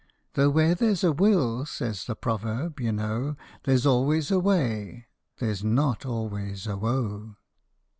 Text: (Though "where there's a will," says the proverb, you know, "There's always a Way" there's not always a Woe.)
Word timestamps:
(Though 0.33 0.49
"where 0.49 0.73
there's 0.73 1.03
a 1.03 1.11
will," 1.11 1.63
says 1.67 2.05
the 2.05 2.15
proverb, 2.15 2.79
you 2.79 2.91
know, 2.91 3.35
"There's 3.65 3.85
always 3.85 4.31
a 4.31 4.39
Way" 4.39 5.05
there's 5.37 5.63
not 5.63 6.07
always 6.07 6.65
a 6.65 6.75
Woe.) 6.75 7.35